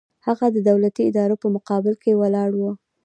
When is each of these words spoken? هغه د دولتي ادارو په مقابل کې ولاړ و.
هغه 0.27 0.45
د 0.55 0.57
دولتي 0.69 1.01
ادارو 1.09 1.35
په 1.43 1.47
مقابل 1.55 1.95
کې 2.03 2.17
ولاړ 2.21 2.49
و. 2.55 2.61